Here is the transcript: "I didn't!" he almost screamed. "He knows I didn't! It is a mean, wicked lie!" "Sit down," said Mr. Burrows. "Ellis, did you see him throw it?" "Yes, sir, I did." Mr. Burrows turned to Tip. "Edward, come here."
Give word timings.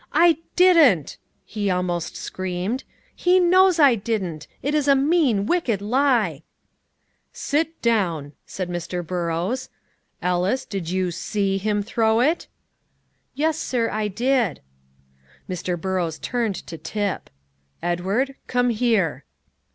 "I 0.13 0.39
didn't!" 0.55 1.19
he 1.45 1.69
almost 1.69 2.15
screamed. 2.15 2.85
"He 3.15 3.39
knows 3.39 3.77
I 3.77 3.93
didn't! 3.93 4.47
It 4.63 4.73
is 4.73 4.87
a 4.87 4.95
mean, 4.95 5.45
wicked 5.45 5.79
lie!" 5.79 6.41
"Sit 7.31 7.79
down," 7.83 8.33
said 8.43 8.67
Mr. 8.67 9.05
Burrows. 9.05 9.69
"Ellis, 10.19 10.65
did 10.65 10.89
you 10.89 11.11
see 11.11 11.59
him 11.59 11.83
throw 11.83 12.19
it?" 12.19 12.47
"Yes, 13.35 13.59
sir, 13.59 13.91
I 13.91 14.07
did." 14.07 14.61
Mr. 15.47 15.79
Burrows 15.79 16.17
turned 16.17 16.55
to 16.65 16.79
Tip. 16.79 17.29
"Edward, 17.83 18.33
come 18.47 18.71
here." 18.71 19.23